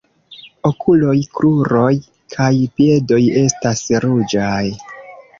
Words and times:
Okuloj, 0.67 1.17
kruroj 1.39 1.91
kaj 2.35 2.47
piedoj 2.79 3.19
estas 3.43 3.83
ruĝaj. 4.07 4.63